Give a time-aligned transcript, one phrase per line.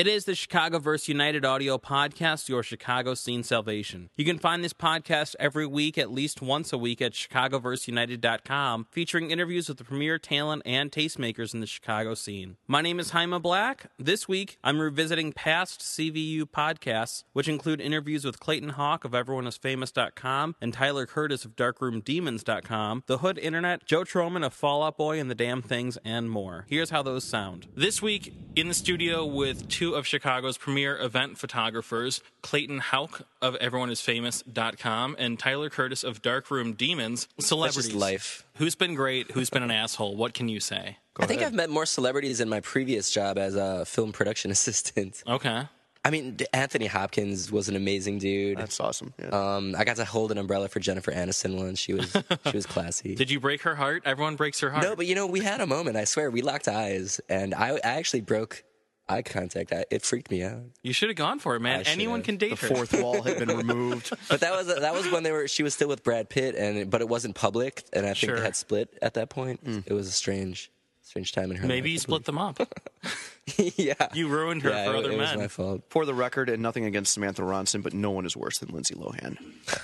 [0.00, 4.08] It is the Chicagoverse United audio podcast, your Chicago scene salvation.
[4.16, 9.30] You can find this podcast every week, at least once a week, at chicagoverseunited.com, featuring
[9.30, 12.56] interviews with the premier talent and tastemakers in the Chicago scene.
[12.66, 13.90] My name is Jaime Black.
[13.98, 20.56] This week, I'm revisiting past CVU podcasts, which include interviews with Clayton Hauck of EveryoneIsFamous.com
[20.62, 25.30] and Tyler Curtis of DarkroomDemons.com, The Hood Internet, Joe Trohman of Fall Out Boy and
[25.30, 26.64] the Damned Things, and more.
[26.70, 27.66] Here's how those sound.
[27.76, 33.54] This week, in the studio with two of Chicago's premier event photographers, Clayton Hauck of
[33.58, 37.28] EveryoneIsFamous.com and Tyler Curtis of Darkroom Demons.
[37.36, 38.44] That's just life.
[38.56, 39.30] Who's been great?
[39.32, 40.16] Who's been an asshole?
[40.16, 40.98] What can you say?
[41.18, 45.22] I think I've met more celebrities in my previous job as a film production assistant.
[45.26, 45.64] Okay.
[46.02, 48.56] I mean, Anthony Hopkins was an amazing dude.
[48.56, 49.12] That's awesome.
[49.18, 49.28] Yeah.
[49.56, 51.78] Um, I got to hold an umbrella for Jennifer Aniston once.
[51.78, 52.10] She was
[52.46, 53.14] she was classy.
[53.16, 54.04] Did you break her heart?
[54.06, 54.82] Everyone breaks her heart.
[54.82, 55.98] no, but you know, we had a moment.
[55.98, 58.64] I swear, we locked eyes, and I, I actually broke
[59.10, 59.72] eye contact.
[59.72, 60.60] I, it freaked me out.
[60.82, 61.80] you should have gone for it, man.
[61.80, 61.92] I should've.
[61.94, 62.74] Anyone can date the her.
[62.74, 64.10] fourth wall had been removed.
[64.28, 65.48] But that was that was when they were.
[65.48, 68.36] She was still with Brad Pitt, and but it wasn't public, and I think Sure.
[68.36, 69.60] they had split at that point.
[69.64, 69.78] Hmm.
[69.86, 70.70] It was a strange,
[71.02, 71.66] strange time in her.
[71.66, 72.56] Maybe life, you I split them up.
[72.56, 73.72] believe.
[73.76, 75.38] yeah, You ruined her yeah, for it, other it was men.
[75.38, 75.82] my fault.
[75.88, 78.94] For the record, and nothing against Samantha Ronson, but no one is worse than Lindsay
[78.94, 79.36] Lohan.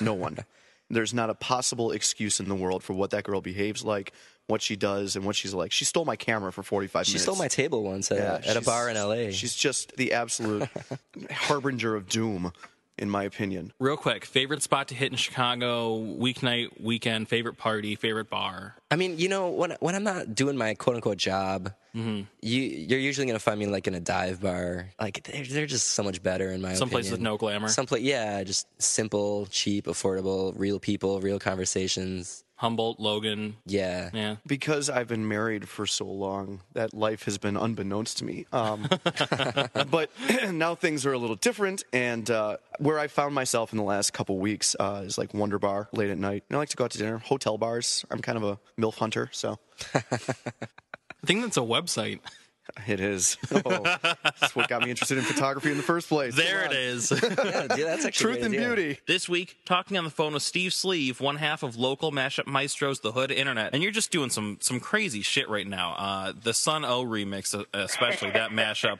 [0.00, 0.38] No one.
[0.90, 4.12] There's not a possible excuse in the world for what that girl behaves like,
[4.46, 5.72] what she does, and what she's like.
[5.72, 7.22] She stole my camera for 45 She minutes.
[7.22, 9.32] She stole my table once at, Yeah, at a bar in L.A.
[9.32, 10.68] She's just the absolute
[11.30, 12.52] harbinger of doom,
[12.98, 13.72] in my opinion.
[13.78, 18.76] Real quick, favorite spot to hit in Chicago, weeknight, weekend, favorite party, favorite bar.
[18.90, 22.22] I mean, you know, when when I'm not doing my quote unquote job, Mm-hmm.
[22.42, 24.90] you you're usually gonna find me like in a dive bar.
[25.00, 27.68] Like they're, they're just so much better in my Some place with no glamour.
[27.68, 32.43] Some place, yeah, just simple, cheap, affordable, real people, real conversations.
[32.56, 33.56] Humboldt, Logan.
[33.66, 34.10] Yeah.
[34.12, 34.36] Yeah.
[34.46, 38.46] because I've been married for so long, that life has been unbeknownst to me.
[38.52, 38.88] Um,
[39.90, 40.10] but
[40.52, 44.12] now things are a little different, and uh, where I found myself in the last
[44.12, 46.44] couple weeks uh, is like Wonder Bar late at night.
[46.48, 48.04] And I like to go out to dinner, hotel bars.
[48.10, 49.58] I'm kind of a milf hunter, so
[49.94, 52.20] I think that's a website.
[52.86, 53.36] it is.
[53.66, 53.82] Oh,
[54.22, 56.34] that's what got me interested in photography in the first place.
[56.34, 56.82] There Come it on.
[56.82, 57.10] is.
[57.44, 58.66] Yeah, dude, that's actually Truth great and idea.
[58.66, 58.98] beauty.
[59.06, 63.00] this week, talking on the phone with Steve Sleeve, one half of local mashup maestros,
[63.00, 65.94] the Hood Internet, and you're just doing some some crazy shit right now.
[65.96, 68.98] Uh, the Sunn O))) remix, uh, especially that mashup,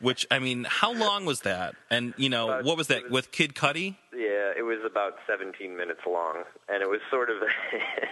[0.00, 1.74] which I mean, how long was that?
[1.90, 3.96] And you know, what was that with Kid Cudi?
[4.12, 8.08] Yeah, it was about 17 minutes long, and it was sort of it was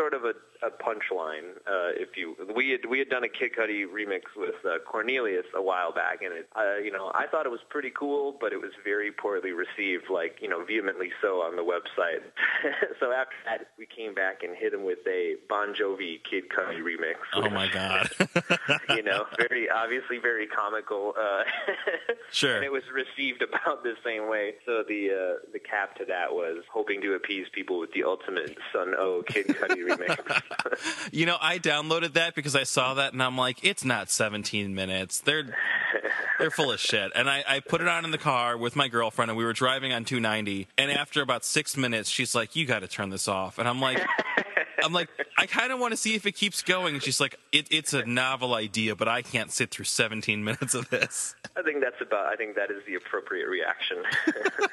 [0.00, 0.32] sort of a,
[0.66, 1.60] a punchline.
[1.68, 5.44] Uh, if you we had we had done a Kid Cudi remix with uh, Cornelius
[5.54, 8.52] a while back, and it uh, you know I thought it was pretty cool, but
[8.52, 12.22] it was very poorly received, like you know vehemently so on the website.
[13.00, 16.80] so after that, we came back and hit him with a Bon Jovi Kid Cudi
[16.80, 17.16] remix.
[17.34, 18.08] Oh my god!
[18.96, 21.14] you know, very obviously very comical.
[21.18, 21.42] Uh,
[22.32, 22.56] Sure.
[22.56, 24.54] And it was received about the same way.
[24.64, 28.56] So the uh, the cap to that was hoping to appease people with the ultimate
[28.72, 29.84] Sunn O))) Kid Cudi
[31.12, 34.74] You know, I downloaded that because I saw that and I'm like, it's not 17
[34.74, 35.20] minutes.
[35.20, 35.54] They're
[36.38, 37.12] they're full of shit.
[37.14, 39.52] And I, I put it on in the car with my girlfriend and we were
[39.52, 40.68] driving on 290.
[40.78, 43.58] And after about six minutes, she's like, you got to turn this off.
[43.58, 44.00] And I'm like,
[44.82, 45.08] I'm like,
[45.38, 46.94] I kind of want to see if it keeps going.
[46.94, 50.74] And she's like, it, it's a novel idea, but I can't sit through 17 minutes
[50.74, 51.34] of this.
[51.56, 52.26] I think that's about.
[52.26, 53.98] I think that is the appropriate reaction.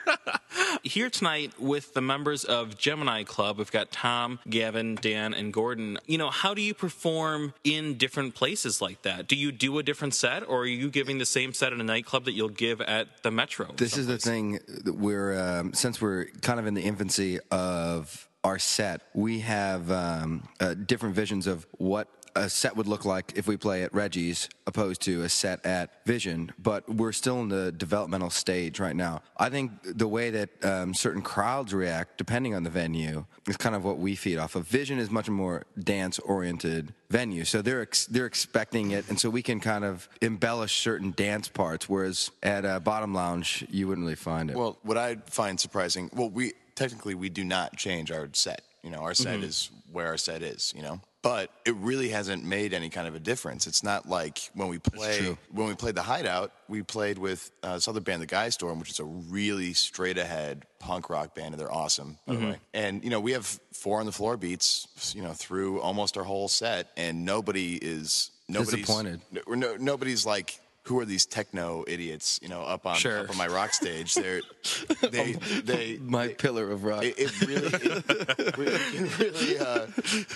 [0.84, 5.98] Here tonight with the members of Gemini Club, we've got Tom, Gavin, Dan, and Gordon.
[6.06, 9.28] You know, how do you perform in different places like that?
[9.28, 11.84] Do you do a different set, or are you giving the same set in a
[11.84, 13.72] nightclub that you'll give at the Metro?
[13.76, 18.27] This is the thing that we're um, since we're kind of in the infancy of
[18.44, 23.34] our set, we have um, uh, different visions of what a set would look like
[23.36, 27.50] if we play at Reggie's opposed to a set at Vision, but we're still in
[27.50, 29.22] the developmental stage right now.
[29.38, 33.76] I think the way that um, certain crowds react, depending on the venue, is kind
[33.76, 34.68] of what we feed off of.
[34.68, 39.30] Vision is much more dance oriented venue, so they're ex- they're expecting it, and so
[39.30, 41.90] we can kind of embellish certain dance parts.
[41.90, 44.58] Whereas at a Bottom Lounge, you wouldn't really find it.
[44.58, 48.62] Well, what I find surprising, well, we technically we do not change our set.
[48.84, 49.44] You know, our set Mm-hmm.
[49.50, 50.72] is where our set is.
[50.76, 53.68] You know, but it really hasn't made any kind of a difference.
[53.68, 57.74] It's not like when we play when we played the Hideout, we played with uh,
[57.76, 61.54] this other band, the Guy Storm, which is a really straight ahead punk rock band,
[61.54, 62.42] and they're awesome, by Mm-hmm.
[62.46, 62.58] the way.
[62.74, 66.24] And you know, we have four on the floor beats, you know, through almost our
[66.24, 69.20] whole set, and nobody is nobody's Disappointed.
[69.32, 72.40] no, no, nobody's like who are these techno idiots?
[72.42, 73.20] You know, up on Sure.
[73.20, 74.14] up on my rock stage.
[74.16, 74.42] They're
[75.12, 77.04] they they My pillar of rock.
[77.04, 79.88] it, it really it, we, we can really uh,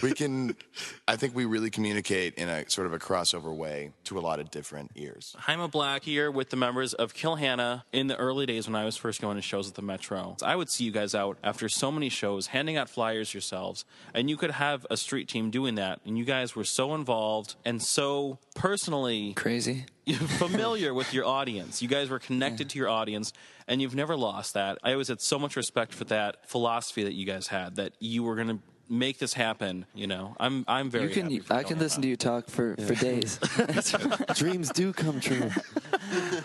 [0.03, 0.55] we can
[1.07, 4.39] I think we really communicate in a sort of a crossover way to a lot
[4.39, 5.35] of different ears.
[5.39, 8.85] Jaime Black here with the members of Kill Hannah in the early days when I
[8.85, 10.35] was first going to shows at the Metro.
[10.43, 14.29] I would see you guys out after so many shows, handing out flyers yourselves, and
[14.29, 16.01] you could have a street team doing that.
[16.05, 19.85] And you guys were so involved and so personally Crazy.
[20.13, 21.81] familiar with your audience.
[21.81, 23.33] You guys were connected to your audience,
[23.67, 24.77] and you've never lost that.
[24.83, 28.23] I always had so much respect for that philosophy that you guys had that you
[28.23, 28.59] were going to
[28.89, 29.85] make this happen.
[29.95, 31.05] You know, I'm I'm very.
[31.05, 31.23] You can.
[31.23, 33.39] happy for I can Kill listen to you talk for, for days.
[34.35, 35.49] Dreams do come true.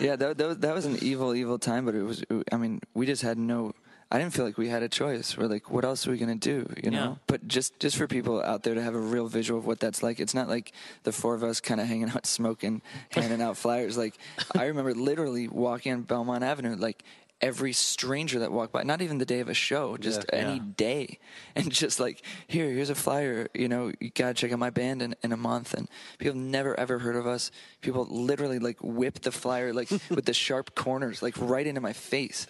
[0.01, 1.85] yeah, that, that that was an evil, evil time.
[1.85, 2.25] But it was.
[2.53, 3.73] I mean, we just had no.
[4.11, 5.37] I didn't feel like we had a choice.
[5.37, 6.67] We're like, what else are we gonna do?
[6.83, 6.99] You know.
[6.99, 7.15] Yeah.
[7.27, 10.03] But just just for people out there to have a real visual of what that's
[10.03, 10.21] like.
[10.21, 10.73] It's not like
[11.03, 13.97] the four of us kind of hanging out, smoking, handing out flyers.
[13.99, 14.15] Like
[14.57, 17.03] I remember literally walking on Belmont Avenue, like.
[17.43, 20.63] Every stranger that walked by, not even the day of a show, just any Yeah.
[20.79, 21.19] day,
[21.55, 23.49] and just like, here, here's a flyer.
[23.53, 25.75] You know, you gotta check out my band in, in a month.
[25.75, 25.87] And
[26.17, 27.51] people never ever heard of us.
[27.83, 31.93] People literally like whip the flyer like with the sharp corners like right into my
[31.93, 32.47] face.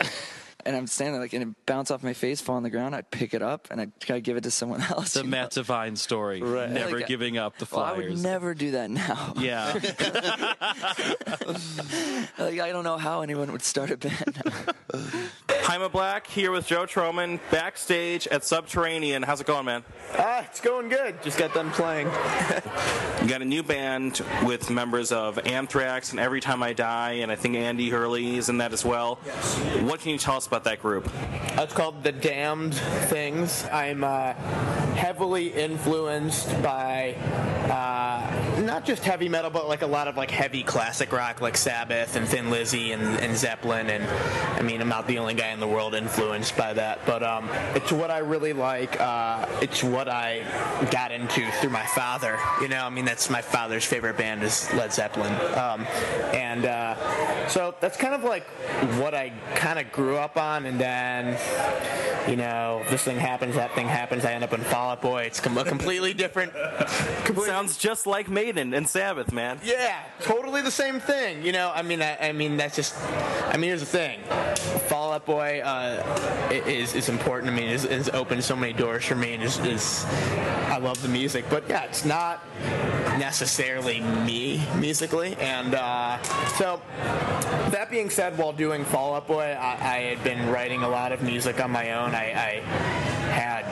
[0.66, 2.96] And I'm standing there, like, and it bounce off my face, fall on the ground.
[2.96, 5.14] I'd pick it up and I'd try to give it to someone else.
[5.14, 5.30] The you know?
[5.30, 6.40] Matt Devine story.
[6.40, 7.98] Never Like, giving up the flyers.
[7.98, 9.32] Well, I would never do that now.
[9.38, 9.72] yeah.
[12.38, 14.42] like, I don't know how anyone would start a band.
[15.66, 19.24] Jaime Black here with Joe Trohman backstage at Subterranean.
[19.24, 19.82] How's it going, man?
[20.16, 21.20] Ah, it's going good.
[21.24, 22.06] Just got done playing.
[22.06, 22.12] You
[23.28, 27.34] got a new band with members of Anthrax and Every Time I Die, and I
[27.34, 29.16] think Andy Hurley is in that as well.
[29.82, 31.10] What can you tell us about that group?
[31.58, 32.76] It's called The Damned
[33.08, 33.64] Things.
[33.72, 34.34] I'm uh,
[34.94, 37.16] heavily influenced by
[37.68, 37.95] uh,
[38.66, 42.16] not just heavy metal, but like a lot of like heavy classic rock, like Sabbath
[42.16, 43.88] and Thin Lizzy and, and Zeppelin.
[43.88, 44.04] And
[44.58, 47.48] I mean, I'm not the only guy in the world influenced by that, but um,
[47.74, 49.00] it's what I really like.
[49.00, 50.42] Uh, it's what I
[50.90, 52.38] got into through my father.
[52.60, 55.86] You know, I mean, that's my father's favorite band is Led Zeppelin, um,
[56.34, 58.46] and uh, so that's kind of like
[58.98, 61.38] what I kind of grew up on, and then
[62.28, 64.24] you know, this thing happens, that thing happens.
[64.24, 65.22] I end up in Fall Out Boy.
[65.22, 66.52] It's com- a completely different.
[67.24, 69.58] Completely, Sounds just like Maiden and Sabbath, man.
[69.64, 71.44] yeah, totally the same thing.
[71.44, 72.94] You know, I mean, I, I mean, that's just.
[73.46, 74.20] I mean, here's the thing.
[74.88, 77.52] Fall Out Boy uh, is is important.
[77.52, 80.04] I mean, it's, it's opened so many doors for me, and is
[80.68, 81.44] I love the music.
[81.50, 82.44] But yeah, it's not
[83.18, 86.22] necessarily me musically, and uh,
[86.58, 86.80] so
[87.70, 91.12] that being said, while doing Fall Out Boy, I, I had been writing a lot
[91.12, 92.14] of music on my own.
[92.14, 92.50] I, I
[93.32, 93.65] had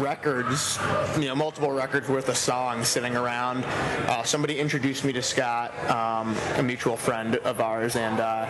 [0.00, 0.78] records,
[1.18, 3.64] you know, multiple records worth of songs sitting around.
[3.64, 8.46] Uh, somebody introduced me to Scott, um, a mutual friend of ours, and uh,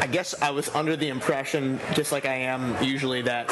[0.00, 3.50] I guess I was under the impression, just like I am usually, that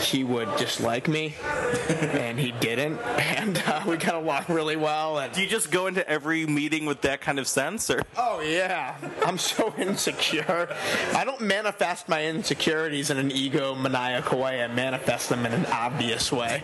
[0.00, 1.34] he would just like me,
[1.88, 5.18] and he didn't, and uh, we kind of walked really well.
[5.18, 8.40] And Do you just go into every meeting with that kind of sense, or Oh
[8.40, 10.68] yeah, I'm so insecure.
[11.14, 14.62] I don't manifest my insecurities in an ego egomaniacal way.
[14.62, 15.66] I manifest them in an
[15.96, 16.60] obvious way.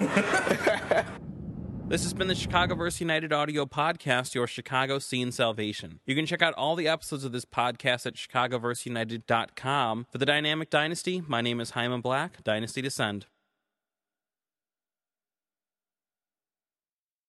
[1.88, 6.00] This has been the Chicago Chicagoverse United Audio Podcast, your Chicago scene salvation.
[6.06, 10.06] You can check out all the episodes of this podcast at chicagoverseunited.com.
[10.10, 12.44] For the Dynamic Dynasty, my name is Jaime Black.
[12.44, 13.26] Dynasty Descend.